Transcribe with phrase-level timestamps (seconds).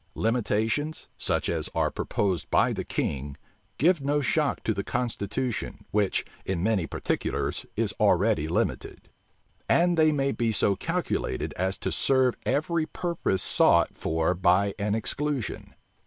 [0.15, 3.37] Limitations, such as are proposed by the king,
[3.77, 9.09] give no shock to the constitution, which, in many particulars, is already limited;
[9.69, 14.95] and they may be so calculated as to serve every purpose sought for by an
[14.95, 15.75] exclusion.